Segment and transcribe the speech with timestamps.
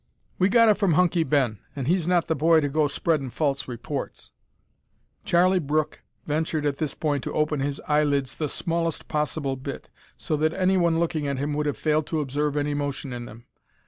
[0.39, 3.67] "We got it from Hunky Ben, an' he's not the boy to go spreadin' false
[3.67, 4.31] reports."
[5.25, 9.89] Charlie Brooke ventured at this point to open his eye lids the smallest possible bit,
[10.17, 13.25] so that any one looking at him would have failed to observe any motion in
[13.25, 13.45] them.